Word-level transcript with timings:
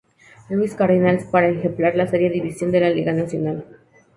Louis 0.49 0.73
Cardinals 0.73 1.25
para 1.25 1.47
emparejar 1.49 1.95
la 1.95 2.07
Serie 2.07 2.31
Divisional 2.31 2.71
de 2.71 2.79
la 2.79 2.89
Liga 2.89 3.13
Nacional. 3.13 3.65